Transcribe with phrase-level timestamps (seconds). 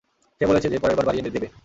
[0.41, 1.47] সে বলেছে যে, পরেরবার বাড়িয়ে দেবে।